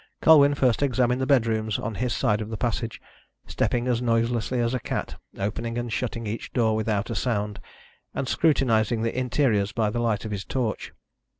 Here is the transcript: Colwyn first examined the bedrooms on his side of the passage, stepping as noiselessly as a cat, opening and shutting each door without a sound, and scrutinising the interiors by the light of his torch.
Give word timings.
Colwyn 0.19 0.55
first 0.55 0.81
examined 0.81 1.21
the 1.21 1.27
bedrooms 1.27 1.77
on 1.77 1.93
his 1.93 2.11
side 2.11 2.41
of 2.41 2.49
the 2.49 2.57
passage, 2.57 2.99
stepping 3.45 3.87
as 3.87 4.01
noiselessly 4.01 4.59
as 4.59 4.73
a 4.73 4.79
cat, 4.79 5.17
opening 5.37 5.77
and 5.77 5.93
shutting 5.93 6.25
each 6.25 6.51
door 6.53 6.75
without 6.75 7.11
a 7.11 7.15
sound, 7.15 7.59
and 8.15 8.27
scrutinising 8.27 9.03
the 9.03 9.15
interiors 9.15 9.71
by 9.71 9.91
the 9.91 9.99
light 10.01 10.25
of 10.25 10.31
his 10.31 10.43
torch. 10.43 10.91